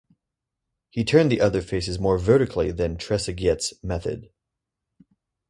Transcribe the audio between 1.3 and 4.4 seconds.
the other faces more vertically than Tresaguet's method.